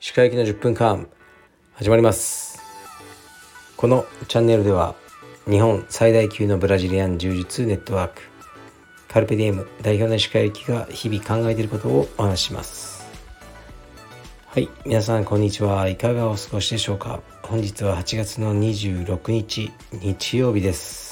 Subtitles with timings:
[0.00, 1.08] 歯科行きの10分間
[1.74, 2.60] 始まります。
[3.76, 4.96] このチャンネルでは
[5.48, 8.22] 日本最大級のブラジリアン柔術ネットワーク
[9.06, 13.06] カルペディエム代表の歯科行きが日々考えていることをお話しします。
[14.48, 15.88] はい皆さんこんにちは。
[15.88, 17.20] いかがお過ごしでしょうか。
[17.42, 21.05] 本日は8月の26日日曜日です。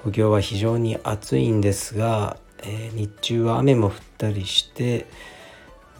[0.00, 5.06] 東京は非常に暑いんですが、えー、日中は雨も降ったりして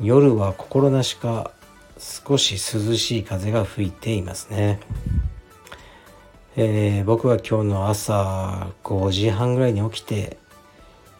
[0.01, 1.51] 夜は心なしか
[1.99, 4.81] 少し涼しい風が吹いていますね、
[6.57, 10.39] えー、僕は今日の朝5時半ぐらいに起きて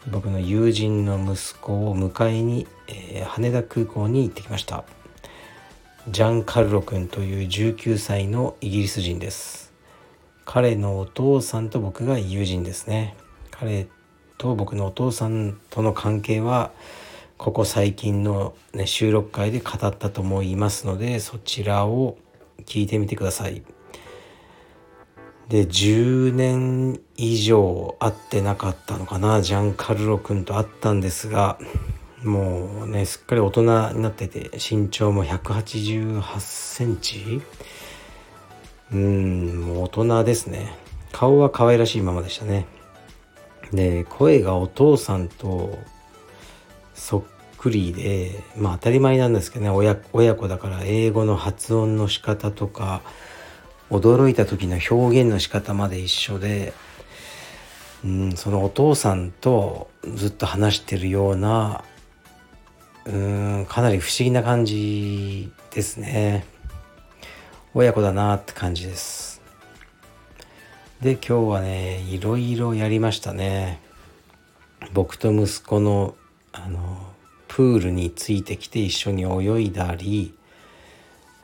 [0.09, 4.83] 僕の友人の息子を迎えに、えー、羽田空港に行ってきました。
[6.09, 9.60] ジャン・カルロ君という19歳のイギリス人です。
[10.45, 13.15] 彼のお父さんと僕が友人ですね
[13.51, 13.87] 彼
[14.37, 16.71] と僕のお父さんとの関係は
[17.37, 22.17] ここ最近の、ね、収録会で語ったと思いますのでそちらを
[22.65, 23.63] 聞いてみてください。
[25.49, 31.59] で10年以上会ってなかったのかなジャン・カルロ君と会ったんですが
[32.23, 33.61] もうねすっかり大人
[33.93, 37.41] になってて身長も188センチ
[38.91, 40.75] うんもう大人ですね。
[41.11, 42.65] 顔は可愛らしいままでしたね。
[43.71, 45.77] で声がお父さんと
[46.93, 47.23] そっ
[47.57, 49.71] くりでまあ当たり前なんですけどね。
[49.71, 53.01] 親親子だから英語の発音の仕方とか
[53.89, 56.73] 驚いた時の表現の仕方まで一緒で、
[58.03, 61.83] うん、そのお父さんとずっと話してるような
[63.05, 66.45] うんかなり不思議な感じですね。
[67.73, 69.41] 親子だなって感じです。
[71.01, 73.79] で今日はねいろいろやりましたね。
[74.93, 76.15] 僕と息子の
[76.51, 76.97] あの
[77.47, 80.33] プールについてきて一緒に泳いだり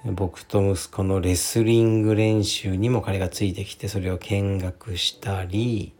[0.04, 5.94] 僕と息子のレスリング練習にも彼がついてきてそれを見学したり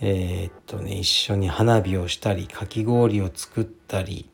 [0.00, 4.28] えー、っとね一緒に花火をしたりかき氷を作ったり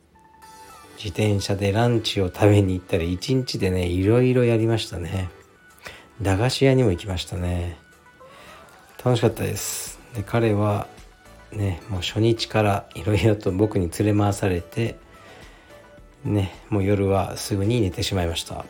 [1.01, 5.29] 自転車でランチを食べに行ったり一日でねいろいろやりましたね。
[6.21, 7.79] 駄菓子屋にも行きましたね。
[9.03, 9.97] 楽しかったです。
[10.13, 10.87] で彼は
[11.53, 14.97] ねもう初日からいろいろと僕に連れ回されて
[16.25, 18.65] ねもう夜はすぐに寝てしまいました。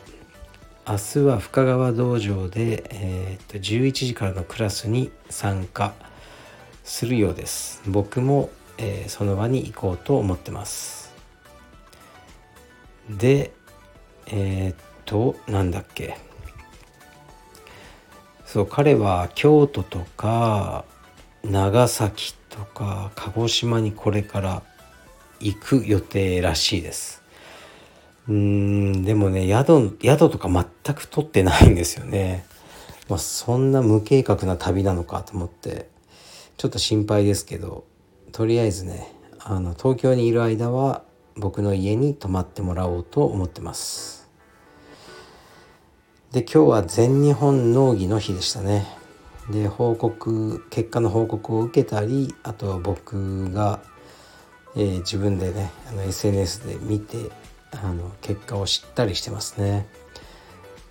[0.88, 5.94] 明日は深川道場で、えー、っと11時からのクラスに参加
[6.84, 7.82] するようです。
[7.88, 10.99] 僕も、えー、その場に行こうと思ってます。
[13.18, 13.52] で
[14.26, 16.16] えー、っとなんだっけ。
[18.46, 20.84] そう彼は京都とか
[21.44, 24.62] 長崎とか鹿児島にこれから
[25.38, 27.22] 行く予定らしいです。
[28.28, 32.44] うんでもね宿宿とか全く取ってないんですよね、
[33.08, 35.88] まあ、そんな無計画な旅なのかと思って
[36.56, 37.84] ちょっと心配ですけど
[38.30, 39.10] とりあえずね
[39.40, 41.02] あの東京にいる間は
[41.36, 44.28] 僕の家に泊まってもらおうと思ってます。
[46.32, 48.86] で今日は全日本農技の日でしたね。
[49.50, 53.80] で報告結果の報告を受けたりあとは僕が、
[54.76, 57.30] えー、自分でねあの SNS で見て
[57.72, 59.88] あの結果を知ったりしてますね。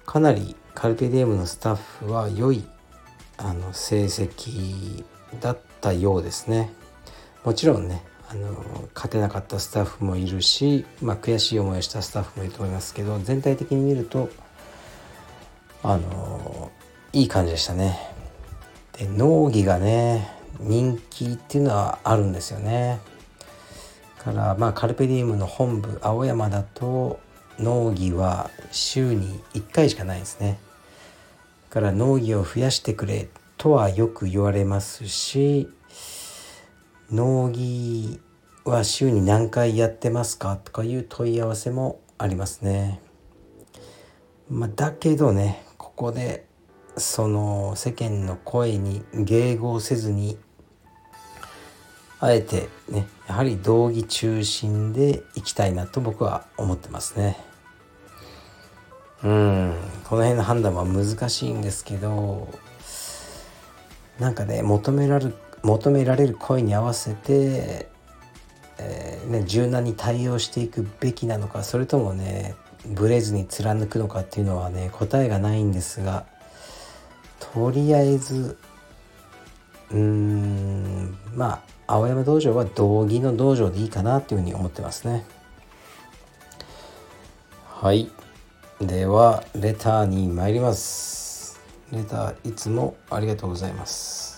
[0.05, 2.65] かなりカルペディエムのスタッフは良い
[3.37, 5.03] あの成績
[5.39, 6.71] だったようですね。
[7.45, 14.29] もちろんねあの勝てなかったスタッフもいるし、まあ、悔しい思いをしたスタッフもいると思いますけど全体的に見ると
[15.81, 16.71] あの
[17.11, 17.97] いい感じでしたね。
[18.97, 22.99] で農技がね人気っていうのはあるんですよね。
[24.19, 27.19] からまあカルペディウムの本部青山だと
[27.57, 30.59] 農技は週に1回しかないですね。
[31.71, 35.69] から農技を増やしてくれとはよく言われますし
[37.11, 38.19] 農技
[38.65, 40.57] は週に何回やってますか？
[40.57, 43.01] とかいう問い合わせもありますね。
[44.49, 46.45] まあ、だけどねここで
[46.97, 50.37] その世間の声に迎合せずに
[52.19, 57.37] あえてねやはり道義中心でいきたいなと僕は思ってますね。
[59.23, 59.75] うん
[60.05, 62.47] この辺の判断は難しいんですけど
[64.19, 67.89] なんかね求められる求められる声に合わせて、
[68.77, 76.25] えー、ね、柔軟に対応していくべきなのかそれともねブレずに貫くのかっていうのはね答えがないんですが
[77.53, 78.57] とりあえず
[79.91, 85.25] うーんまあ青山道場は道着の道場でいいかなというふうに思ってますね。
[87.65, 88.11] はい。
[88.79, 91.59] ではレターに参ります。
[91.91, 94.28] レターいつもありがとうございます。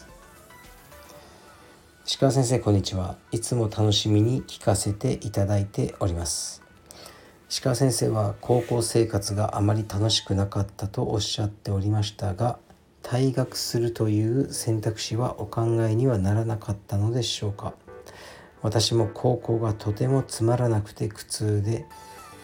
[2.12, 3.16] 石川先生こんにちは。
[3.32, 6.62] いつも楽しみに聞かせていただいております。
[7.50, 12.60] 石川先生は高校生活があまり楽しくなかったとおっしゃっておりましたが
[13.02, 17.76] 退学するという選択肢はお考えにはならなかったのでしょうか。
[18.62, 21.86] 私も高校がとてもつまらなくて苦痛で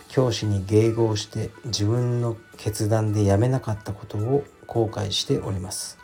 [0.08, 5.97] 教師に迎合して自分の決断でやめなかったことを後悔しております。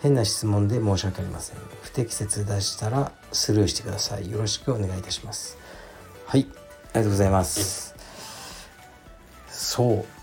[0.00, 1.56] 変な質問で申し訳ありません。
[1.82, 4.30] 不適切出したらスルーしてください。
[4.30, 5.58] よろしくお願いいたします。
[6.26, 6.46] はい。
[6.50, 7.94] ありがとうございます。
[9.48, 10.20] そう。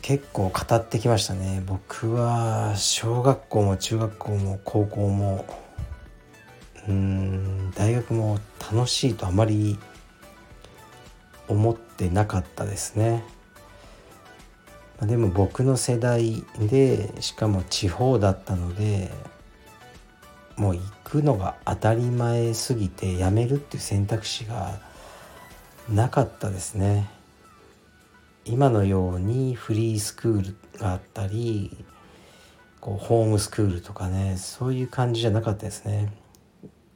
[0.00, 1.62] 結構語ってきましたね。
[1.66, 5.44] 僕は小学校も中学校も高校も。
[6.88, 8.40] うん大学も
[8.72, 9.78] 楽しいとあまり
[11.48, 13.22] 思ってなかったですね
[15.06, 19.10] でも僕の世代でしかも地方だったので
[20.56, 24.80] もう行くのが当たり前すぎて辞めるっていう選択肢が
[25.88, 27.10] なかったですね。
[28.44, 31.84] 今のようにフリースクールがあったり
[32.80, 36.12] こうホームスクールとかねそういう感じじゃなかったですね。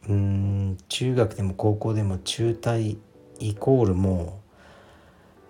[0.08, 2.98] うん中学でも高校でも中退
[3.40, 4.40] イコールも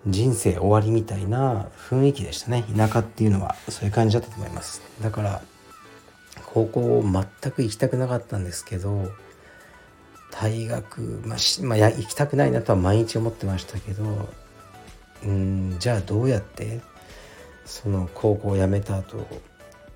[0.05, 2.63] 人生終わりみたいな雰囲気でしたね。
[2.75, 4.81] 田舎っていうのはそういう感じだったと思います。
[5.01, 5.41] だから
[6.45, 9.11] 高校全く行きたくなかったんですけど
[10.31, 14.29] 大学、まあ、まあ、行きたくないなとは毎日思ってましたけど
[15.23, 16.81] うんじゃあどうやって
[17.65, 19.25] その高校を辞めた後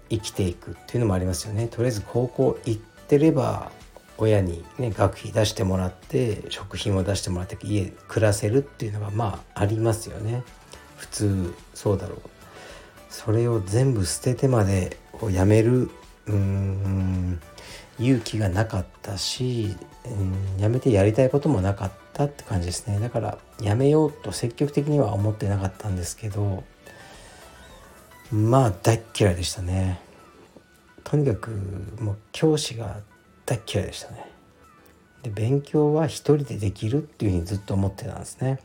[0.09, 1.67] 生きていくっていうのもありますよね。
[1.67, 3.71] とりあえず高校行ってれば
[4.17, 10.43] 親にね学費出してもらって食費も出してもらって家暮らせるっていうのがまあありますよね。
[10.97, 12.19] 普通そうだろう。
[13.09, 15.89] それを全部捨ててまでこうやめる
[16.27, 17.39] うん
[17.99, 19.75] 勇気がなかったし、
[20.05, 22.99] うん、やめてやりたいこともなかったって感じですね。
[22.99, 26.63] だからやめようと積極的には思ってなかったんですけど
[28.31, 29.99] まあ大っ嫌いでしたね。
[31.03, 31.51] とにかく
[31.99, 32.97] もう教師が
[33.51, 34.25] 大嫌いでしたね。
[35.23, 38.59] で勉強は一人でできるっていうふうにずっと思ってたんですね。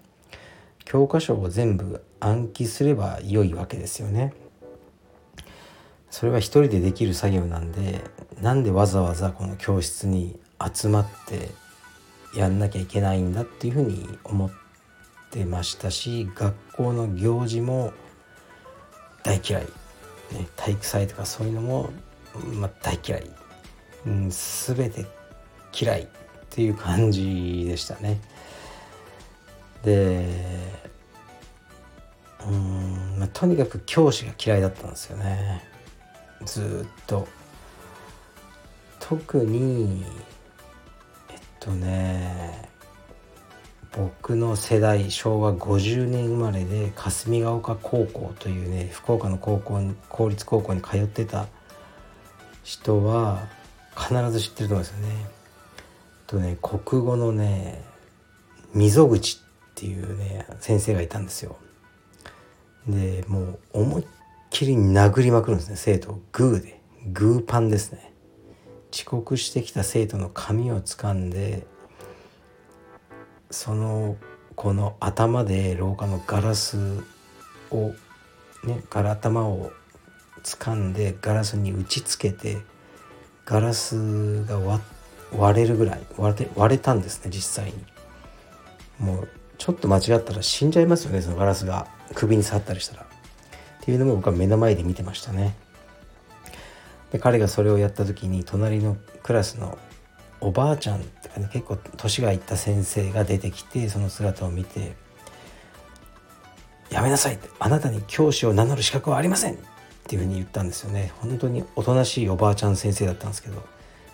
[0.84, 4.32] 教科書を全部暗記すれば良いわけですよね。
[6.08, 8.04] それは一人でできる作業なんで
[8.40, 10.38] なんでわざわざこの教室に
[10.72, 11.50] 集まって
[12.38, 14.50] やんなきゃいけないんだっていうふうに思っ
[15.30, 17.92] てましたし学校の行事も
[19.24, 19.62] 大嫌い、
[20.32, 21.90] ね、体育祭とかそういうのも、
[22.54, 23.30] まあ、大嫌い、
[24.06, 25.06] うん、全て
[25.78, 26.06] 嫌いっ
[26.50, 28.20] ていう感じでしたね。
[29.84, 30.26] で
[32.48, 35.64] うん、まあ、とにかく教師が嫌いだったんですよね
[36.44, 37.26] ずっと
[39.00, 40.04] 特に
[41.30, 42.68] えっとね
[43.92, 51.46] 僕の世代昭和50年生まれで霞ヶ丘高校というね福岡の高校に公立高校に通ってた
[52.62, 53.48] 人は
[53.96, 55.26] 必ず知ってると思うんですよね。
[56.26, 57.82] とね国語のね
[58.74, 61.56] 溝口っていうね先生がいたんですよ。
[62.86, 64.06] でもう思いっ
[64.50, 66.80] きり殴りまくるんですね生徒をグーで
[67.12, 68.12] グーパンですね。
[68.92, 71.66] 遅刻してきた生徒の髪を掴んで
[73.50, 74.16] その
[74.54, 77.04] 子の頭で廊下のガラス
[77.70, 77.92] を
[78.64, 79.72] ねガラ頭を
[80.42, 82.58] 掴んでガラスに打ちつけて
[83.46, 84.58] ガラスが
[85.32, 87.72] 割れるぐらい割れ割れたんですね実際に。
[88.98, 93.02] もうちょっと間違ったら死んじゃいますよねそのガラスが首に刺ったりしたら。
[93.02, 93.06] っ
[93.80, 95.54] ていうのも僕は目の前で見てましたね。
[97.12, 99.78] で彼がそれをやった時に隣のクラスの
[100.40, 104.96] おばあちゃんってかね結構年がいった先生が出てきてその姿を見て
[106.90, 109.58] 「やめなさい」って「あなたに教師を名乗る資格はありません」
[110.06, 111.12] っていうふうに言ったんですよね。
[111.20, 113.60] 本当におとなしいおばあちゃん先生だったんですけど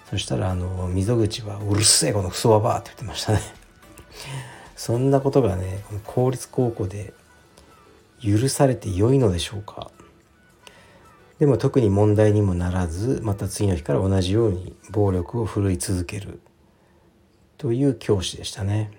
[0.09, 3.41] そしたらあの溝口は「うるせえこのクソババア」って言ってましたね。
[4.75, 7.13] そんなことがねこの公立高校で
[8.23, 9.91] 許されて良いのでしょうか。
[11.39, 16.41] でも特に問題にもならずまた次の日から同じように暴力を振るい続ける。
[17.59, 18.91] という教師でしたね。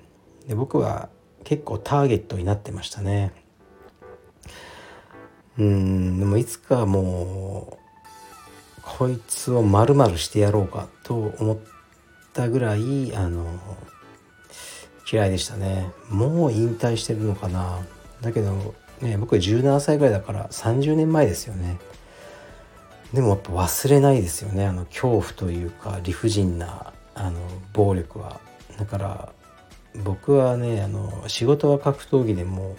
[0.47, 1.09] で僕は
[1.43, 3.42] 結構ターゲットになってましたね。
[5.57, 6.19] うん。
[6.19, 7.83] でもいつかもう
[8.81, 11.57] こいつを丸々してやろうかと思っ
[12.33, 13.45] たぐらいあの
[15.11, 15.91] 嫌いでしたね。
[16.09, 17.79] もう引退してるのかな。
[18.21, 21.77] だけどね僕17歳ぐらいだから30年前ですよね。
[23.13, 24.65] でもやっぱ忘れないですよね。
[24.65, 27.39] あの恐怖というか理不尽なあの
[27.73, 28.39] 暴力は。
[28.77, 29.29] だから
[30.03, 32.75] 僕はねあの仕事は格闘技でも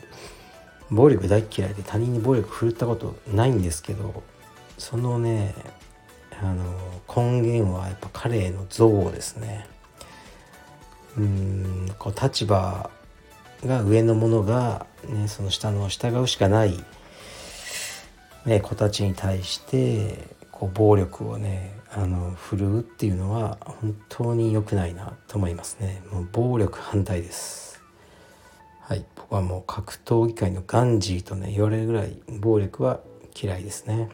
[0.94, 4.22] 暴力大嫌いで他人に暴力振るったことないんですけど
[4.78, 5.54] そのね
[6.42, 6.64] あの
[7.14, 9.66] 根源はやっぱ彼への憎悪ですね。
[11.16, 12.90] うんこう立場
[13.64, 16.76] が上の者が、ね、その下の従うしかない、
[18.44, 26.02] ね、子たちに対してこう暴力をねあの振るうっていうのは本当に良くないなと思いますね。
[26.10, 27.73] もう暴力反対です。
[28.86, 29.04] はい。
[29.16, 33.00] 僕はもう格闘技界のガンジーとね言われるぐらい暴力は
[33.34, 34.10] 嫌いですね。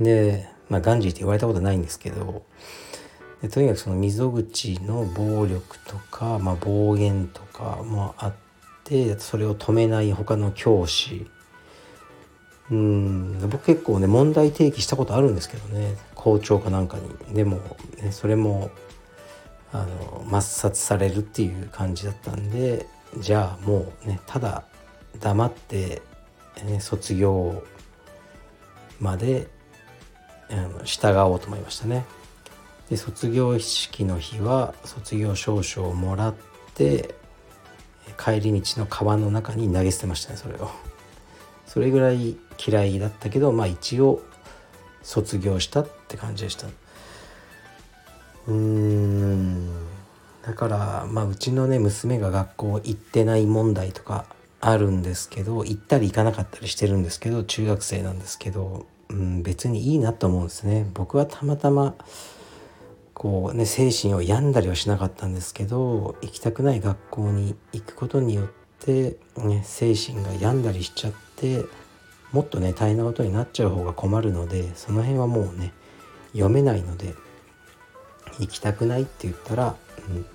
[0.00, 2.42] で、まあ、ガンジーって言われたことないんですけど
[3.42, 8.34] でとにかくその溝口の暴力とか、まあ、暴言とかもあっ
[8.84, 11.26] てそれを止めない他の教師。
[12.70, 13.50] うん。
[13.50, 15.98] 僕結構ね問題提起したことあるんですけどね。
[16.14, 16.96] 校長かなんか
[17.28, 17.34] に。
[17.34, 17.60] でも、
[18.02, 18.70] ね、それも
[19.70, 22.86] あの抹殺されるっていう感じだったんで
[23.18, 24.64] じゃあもうねただ
[25.20, 26.02] 黙って、
[26.64, 27.62] ね、卒業
[29.00, 29.48] まで
[30.50, 32.04] あの従おうと思いましたね。
[32.90, 36.34] で卒業式の日は卒業証書をもらっ
[36.74, 37.14] て
[38.18, 40.70] 帰り道の川の中に投げ捨てましたねそれを。
[41.66, 44.22] それぐらい嫌いだったけどまあ一応
[45.02, 46.66] 卒業したって感じでした
[48.46, 49.73] うーん
[50.46, 54.26] だからまあうちのね娘が学校行ってない問題とか
[54.60, 60.88] あるんですけど行ったり行かなかったりしてるんですけど中学生なんですけど、うん、別にいいなと思うんですね。
[60.94, 61.94] 僕はたまたま
[63.14, 68.48] こうね精神を病んだりはしなかったんですけど行きたくない学校に行くことによっ
[68.80, 71.64] て、ね、精神が病んだりしちゃって
[72.32, 75.72] もっとね大変なことになっちゃう方が困るのでその辺はもうね
[76.32, 77.14] 読めないので
[78.40, 79.76] 行きたくないって言ったら、
[80.08, 80.26] うん、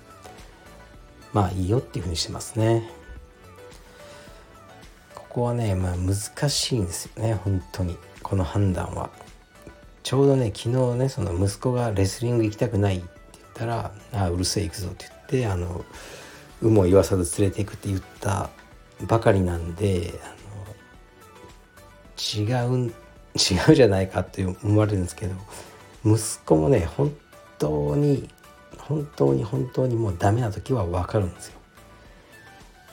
[1.32, 2.90] まあいいよっていうふうにしてますね。
[5.14, 9.10] ここはねまあ難しいんですよね本当にこの判断は。
[10.02, 15.84] ちょうどね昨日ねその息子がレスリング行きたくないって言ったら「ああうるせえ行くぞ」って言ってあの
[16.62, 18.50] 有無を言わさず連れていくって言った
[19.06, 20.14] ばかりなんで
[22.18, 22.92] 違う
[23.36, 25.34] 違うじゃないかって思われるんですけど
[26.04, 27.14] 息子もね本
[27.58, 28.28] 当に
[28.90, 31.60] 本当に本当にもうダメな時は分かるんですよ。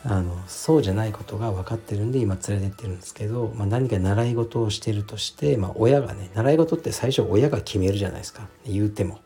[0.03, 9.19] あのそうじゃないことが分かってるんで今連れてってるんですけど、まあ、何か習い事をしてるとして、まあ、親がね習い事って最初親が決めるじゃないですか言うても、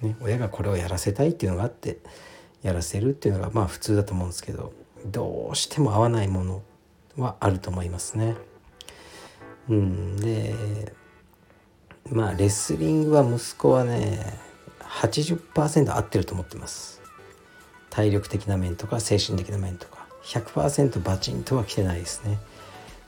[0.00, 1.98] ね、親がこれをやらせたいっていうのがあって
[2.62, 4.72] やらせるっていうのがまあ普通だと思うんですけど
[5.04, 6.62] どうしても合わないもの
[7.18, 8.34] はあると思いますね。
[9.68, 10.54] うんで
[12.10, 14.38] まあレスリングは息子はね
[14.94, 17.02] 80%合ってると思ってます。
[17.90, 20.04] 体力的な面とか精神的な面とか。
[20.24, 22.38] 100%バチンとは来てないですね。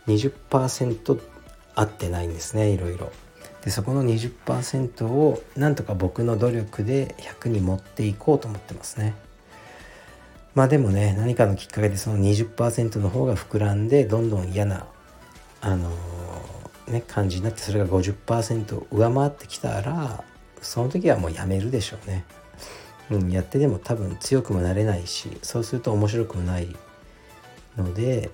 [0.07, 1.21] 20%
[1.75, 3.13] 合ってないんですねいろいろ。
[3.65, 9.15] でそこの20%をなんとか僕の努力で100に持っていこうと思ってますね。
[10.55, 14.87] まあでもね何かのきっかけでその20%の方が膨らんでどんどん嫌な
[15.61, 20.23] あのーね、感じになってそれが50%上回ってきたら
[20.61, 22.25] その時はもうやめるでしょうね。
[23.11, 26.75] うん、やってでも多分強くもなれないしそうすると面白くもない
[27.77, 28.31] ので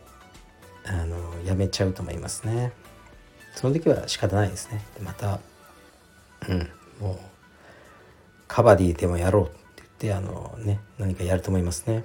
[0.87, 2.73] あのやめちゃうと思いますね。
[3.55, 4.83] その時は仕方ないですね。
[4.97, 5.41] でまた、
[6.49, 6.69] うん、
[7.00, 7.19] もう
[8.49, 12.05] カバディでもやろうって言ってあのね何かやると思いますね。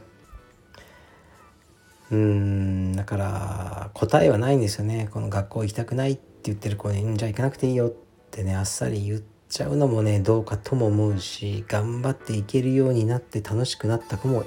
[2.11, 7.91] うんだから答えはないんですよねこの学校行きたくないって言ってる子に「じゃあ行かなくていいよ」っ
[8.31, 14.43] てねあっさり言ってちゃうのもねどうかとも思うし頑張っていけるようになって楽しくなった子も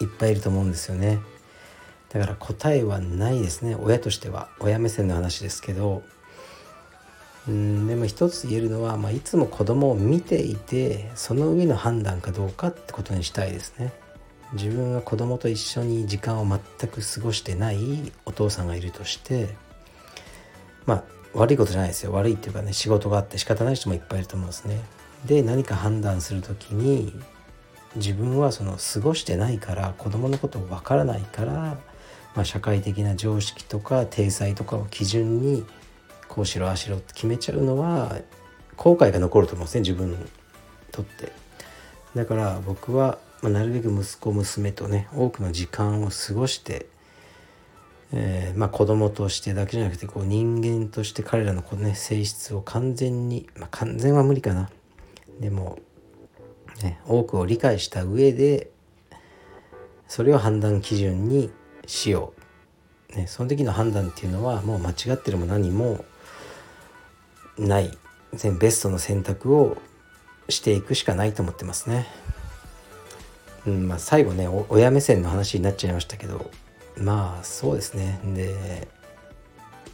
[0.00, 1.18] いっぱいいると思うんですよね。
[2.10, 3.74] だから答えはないですね。
[3.74, 6.02] 親としては親目線の話ですけど。
[7.48, 13.92] うんでも一つ言えるのは、まあ、いつも子供を見ていてその上の判断かどうかってことにしたいですね。
[14.52, 19.48] 自分が子供と一緒に時間を全く過ごしてないお父さんがいるとして
[20.86, 21.04] まあ
[21.36, 24.80] 悪いことじゃないですよ悪いっていうかね仕事があって仕方ない人もいっぱいいると思うんですね。
[25.26, 27.12] で何か判断する時に
[27.96, 31.52] 自分はその過ごしてないから子供のことわからないから、
[32.34, 35.64] まあ、社会的な常識とか体裁とかを基準に
[36.28, 38.18] こうしろああしろって決めちゃうのは
[38.76, 40.16] 後悔が残ると思うんですね自分に
[40.92, 41.32] とって
[42.14, 46.86] だから僕は、まあ、なるべく息子娘とね多くの時間を過ごして
[48.12, 54.70] えー、まあ子供としてだけじゃなくてこう人間として彼らのこの、ね、性質を完全に、まあ、完全は無理かな
[55.40, 55.78] でも、
[56.82, 58.70] ね、多くを理解した上で
[60.08, 61.50] それを判断基準に
[61.86, 62.32] しよ
[63.12, 66.04] う、ね、その時の判断っていうのはもう間違ってるも何も
[67.58, 67.96] ない
[68.32, 69.78] 全ベストの選択を
[70.48, 72.06] していくしかないと思ってますね。
[73.66, 76.50] うんまあ、最後ね親目線の話になっちゃいましたけど
[76.96, 78.20] まあそうですね。
[78.34, 78.88] で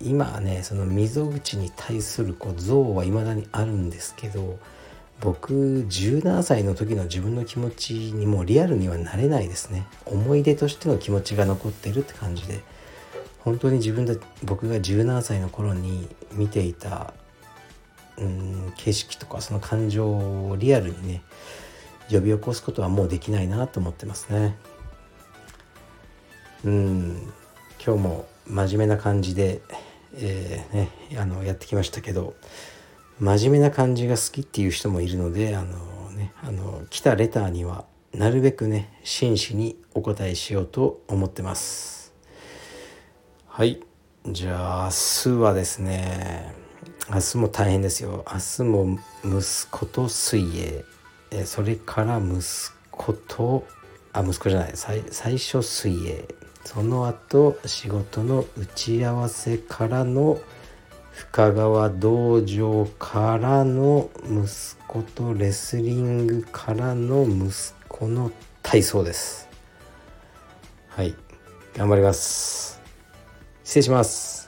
[0.00, 4.58] 今ねその溝口に対するこう像はいまだにあるんですけど
[5.20, 5.52] 僕
[5.88, 9.86] 17歳の時の自分の気持ちにもリアルにはなれないですね。
[10.06, 12.60] 思い出としての気持ちが残ってるって感じで。
[13.44, 17.12] 本当に自分で僕が17歳の頃に見ていた
[18.16, 21.22] うん景色とかその感情をリアルにね
[22.10, 24.56] 呼び起こすことはもうできないなと思ってますね。
[26.64, 27.32] うん。
[27.84, 29.60] 今日も真面目な感じで、
[30.14, 30.88] えー、ね、
[31.18, 32.34] あのやってきましたけど
[33.18, 42.12] 真面目な感じが好きっていう人もいるのであの、ね、あの来たレターにはなるべくね真摯にお答えしようと思ってます。
[43.48, 43.82] はい。
[44.28, 46.54] じゃあ明日はですね
[47.10, 48.24] 明日も大変ですよ。
[48.32, 50.84] 明日も息子と水泳。
[51.32, 52.40] えそれから息
[52.92, 53.66] 子と
[54.12, 54.72] あ息子じゃない。
[54.74, 56.41] 最初水泳。
[56.64, 60.40] その後仕事の打ち合わせからの
[61.12, 67.52] 深川道場からの息子とレスリングからの息
[67.88, 68.30] 子の
[68.62, 69.48] 体操です。
[70.88, 71.14] はい。
[71.76, 72.80] 頑張ります。
[73.64, 74.41] 失礼します。